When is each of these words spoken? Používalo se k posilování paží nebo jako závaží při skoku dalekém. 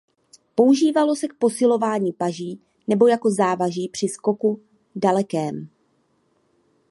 Používalo 0.55 1.15
se 1.15 1.27
k 1.27 1.33
posilování 1.33 2.13
paží 2.13 2.59
nebo 2.87 3.07
jako 3.07 3.31
závaží 3.31 3.89
při 3.89 4.07
skoku 4.07 4.61
dalekém. 4.95 5.69